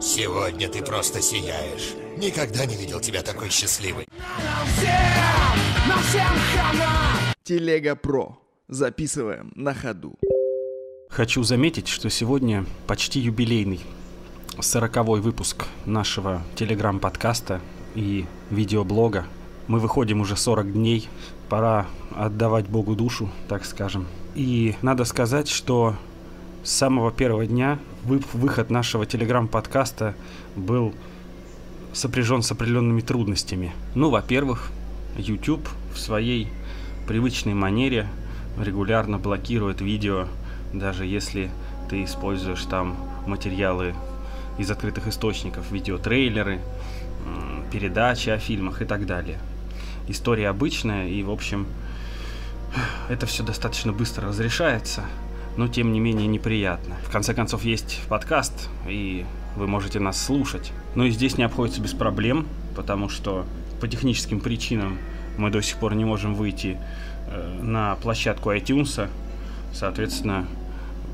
[0.00, 1.94] Сегодня ты просто сияешь.
[2.18, 4.06] Никогда не видел тебя такой счастливой.
[7.42, 8.38] Телега Про.
[8.68, 10.18] Записываем на ходу.
[11.08, 13.80] Хочу заметить, что сегодня почти юбилейный
[14.60, 17.62] сороковой выпуск нашего телеграм-подкаста
[17.94, 19.24] и видеоблога.
[19.66, 21.08] Мы выходим уже 40 дней,
[21.48, 24.06] пора отдавать Богу душу, так скажем.
[24.34, 25.96] И надо сказать, что
[26.66, 30.16] с самого первого дня выход нашего телеграм-подкаста
[30.56, 30.92] был
[31.92, 33.72] сопряжен с определенными трудностями.
[33.94, 34.72] Ну, во-первых,
[35.16, 36.48] YouTube в своей
[37.06, 38.08] привычной манере
[38.60, 40.26] регулярно блокирует видео,
[40.72, 41.52] даже если
[41.88, 42.96] ты используешь там
[43.28, 43.94] материалы
[44.58, 46.60] из открытых источников, видеотрейлеры,
[47.70, 49.38] передачи о фильмах и так далее.
[50.08, 51.68] История обычная, и, в общем,
[53.08, 55.04] это все достаточно быстро разрешается,
[55.56, 56.96] но, тем не менее, неприятно.
[57.04, 59.24] В конце концов, есть подкаст, и
[59.56, 60.72] вы можете нас слушать.
[60.94, 63.46] Но и здесь не обходится без проблем, потому что
[63.80, 64.98] по техническим причинам
[65.38, 66.78] мы до сих пор не можем выйти
[67.28, 69.08] э, на площадку iTunes,
[69.72, 70.46] соответственно,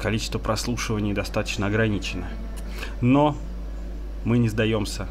[0.00, 2.26] количество прослушиваний достаточно ограничено.
[3.00, 3.36] Но
[4.24, 5.06] мы не сдаемся.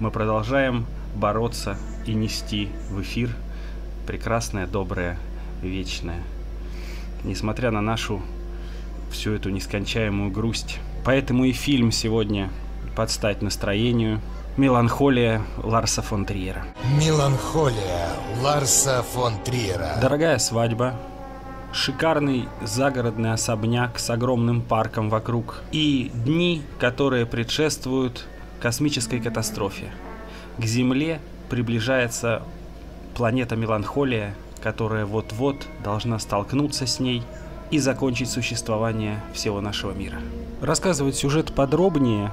[0.00, 3.30] Мы продолжаем бороться и нести в эфир
[4.06, 5.18] прекрасное, доброе,
[5.62, 6.22] вечное.
[7.24, 8.20] Несмотря на нашу
[9.14, 10.78] всю эту нескончаемую грусть.
[11.04, 12.50] Поэтому и фильм сегодня
[12.96, 14.20] под стать настроению.
[14.56, 16.64] Меланхолия Ларса фон Триера.
[16.98, 18.08] Меланхолия
[18.42, 19.96] Ларса фон Триера.
[20.00, 20.94] Дорогая свадьба,
[21.72, 28.26] шикарный загородный особняк с огромным парком вокруг и дни, которые предшествуют
[28.60, 29.90] космической катастрофе.
[30.58, 31.20] К Земле
[31.50, 32.42] приближается
[33.14, 37.22] планета Меланхолия, которая вот-вот должна столкнуться с ней
[37.74, 40.18] и закончить существование всего нашего мира.
[40.60, 42.32] Рассказывать сюжет подробнее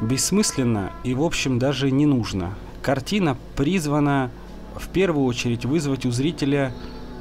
[0.00, 2.54] бессмысленно и, в общем, даже не нужно.
[2.82, 4.30] Картина призвана
[4.76, 6.72] в первую очередь вызвать у зрителя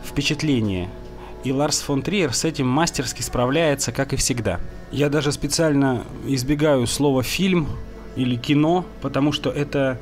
[0.06, 0.90] впечатление–
[1.44, 4.60] и Ларс фон Триер с этим мастерски справляется, как и всегда.
[4.92, 7.70] Я даже специально избегаю слова «фильм»
[8.18, 9.98] или «кино», потому что это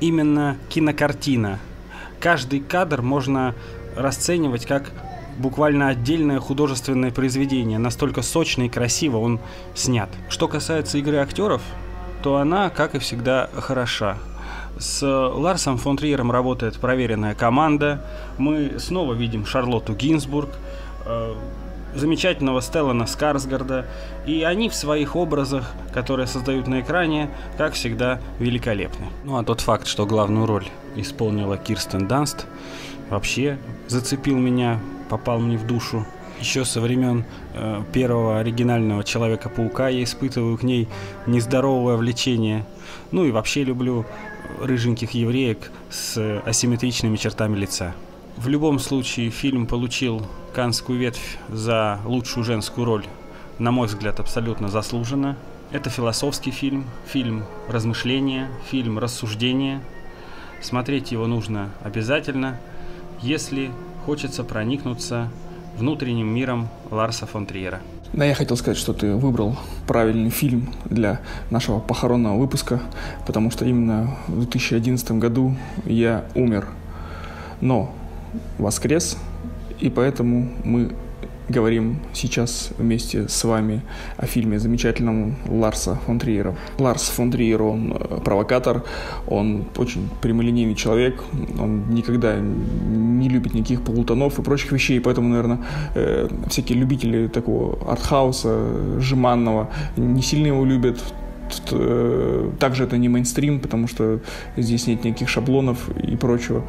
[0.00, 1.58] именно кинокартина.
[2.18, 3.54] Каждый кадр можно
[3.96, 4.90] расценивать как
[5.38, 7.78] буквально отдельное художественное произведение.
[7.78, 9.40] Настолько сочно и красиво он
[9.74, 10.08] снят.
[10.28, 11.62] Что касается игры актеров,
[12.22, 14.16] то она, как и всегда, хороша.
[14.78, 18.04] С Ларсом фон Триером работает проверенная команда.
[18.38, 20.50] Мы снова видим Шарлотту Гинзбург,
[21.06, 21.34] э,
[21.94, 23.86] замечательного Стеллана Скарсгарда.
[24.26, 29.06] И они в своих образах, которые создают на экране, как всегда, великолепны.
[29.24, 32.46] Ну а тот факт, что главную роль исполнила Кирстен Данст,
[33.10, 33.58] вообще
[33.88, 36.06] зацепил меня, попал мне в душу.
[36.40, 40.88] Еще со времен э, первого оригинального Человека-паука я испытываю к ней
[41.26, 42.64] нездоровое влечение.
[43.10, 44.06] Ну и вообще люблю
[44.58, 47.94] рыженьких евреек с асимметричными чертами лица.
[48.36, 53.04] В любом случае фильм получил Канскую ветвь за лучшую женскую роль,
[53.58, 55.36] на мой взгляд, абсолютно заслуженно.
[55.72, 59.82] Это философский фильм, фильм размышления, фильм рассуждения.
[60.62, 62.58] Смотреть его нужно обязательно,
[63.20, 63.70] если
[64.06, 65.28] хочется проникнуться
[65.78, 67.80] внутренним миром Ларса фон Триера.
[68.12, 69.56] Да, я хотел сказать, что ты выбрал
[69.86, 72.80] правильный фильм для нашего похоронного выпуска,
[73.24, 76.66] потому что именно в 2011 году я умер,
[77.60, 77.94] но
[78.58, 79.16] воскрес,
[79.78, 80.92] и поэтому мы
[81.50, 83.82] говорим сейчас вместе с вами
[84.16, 86.56] о фильме замечательном Ларса фон Триера.
[86.78, 88.84] Ларс фон Триер, он э, провокатор,
[89.26, 91.22] он очень прямолинейный человек,
[91.58, 95.58] он никогда не любит никаких полутонов и прочих вещей, поэтому, наверное,
[95.94, 101.02] э, всякие любители такого артхауса, жеманного, не сильно его любят,
[101.70, 104.20] э, также это не мейнстрим, потому что
[104.56, 106.62] здесь нет никаких шаблонов и прочего.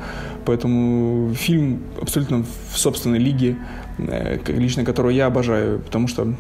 [0.46, 3.58] Поэтому фильм абсолютно в собственной лиге.
[3.98, 6.34] Э, лично которую я обожаю, потому что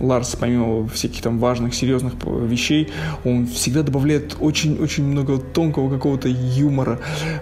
[0.00, 2.90] Ларс, помимо всяких там важных, серьезных вещей,
[3.24, 6.98] он всегда добавляет очень-очень много тонкого какого-то юмора,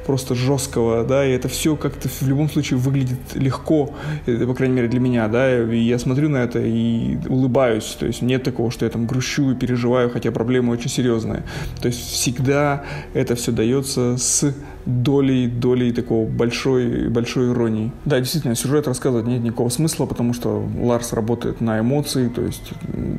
[0.07, 3.95] просто жесткого, да, и это все как-то в любом случае выглядит легко,
[4.27, 8.07] это, по крайней мере для меня, да, и я смотрю на это и улыбаюсь, то
[8.07, 11.45] есть нет такого, что я там грущу и переживаю, хотя проблема очень серьезная,
[11.81, 12.85] то есть всегда
[13.15, 14.55] это все дается с
[14.89, 17.93] долей, долей такого большой, большой иронии.
[18.07, 22.73] Да, действительно, сюжет рассказывать нет никакого смысла, потому что Ларс работает на эмоции, то есть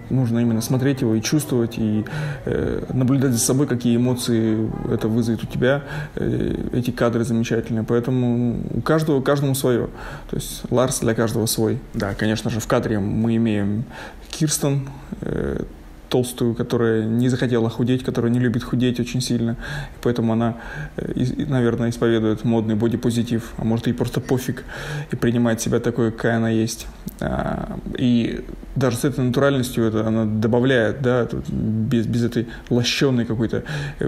[0.09, 2.05] нужно именно смотреть его и чувствовать, и
[2.45, 5.83] э, наблюдать за собой, какие эмоции это вызовет у тебя.
[6.15, 9.89] Э, эти кадры замечательные, поэтому у каждого, каждому свое.
[10.31, 11.77] То есть Ларс для каждого свой.
[11.93, 13.83] Да, конечно же, в кадре мы имеем
[14.31, 14.89] Кирстен,
[15.21, 15.63] э,
[16.09, 19.51] толстую, которая не захотела худеть, которая не любит худеть очень сильно.
[19.51, 20.57] И поэтому она,
[20.95, 24.65] наверное, исповедует модный бодипозитив, а может ей просто пофиг
[25.11, 26.87] и принимает себя такой, какая она есть.
[27.21, 28.43] А, и
[28.79, 33.63] даже с этой натуральностью это она добавляет, да, без, без этой лощеной какой-то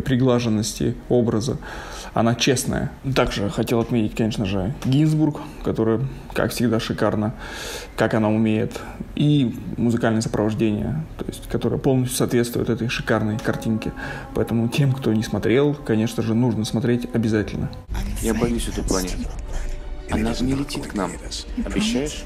[0.06, 1.58] приглаженности образа
[2.14, 2.92] она честная.
[3.16, 6.02] Также хотел отметить, конечно же, Гинзбург, которая,
[6.34, 7.34] как всегда, шикарно,
[7.96, 8.80] как она умеет,
[9.16, 13.94] и музыкальное сопровождение, то есть, которое полностью соответствует этой шикарной картинке.
[14.36, 17.70] Поэтому тем, кто не смотрел, конечно же, нужно смотреть обязательно.
[18.22, 19.30] Я боюсь эту планету.
[20.10, 21.12] Она не летит к нам.
[21.66, 22.26] Обещаешь?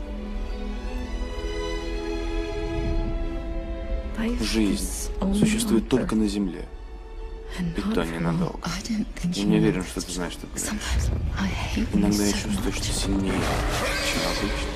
[4.41, 6.65] Жизнь существует только на Земле.
[7.59, 8.59] И то ненадолго.
[9.23, 10.79] Я не уверен, что ты знаешь такое.
[11.93, 14.74] Иногда я чувствую, что сильнее, чем обычно.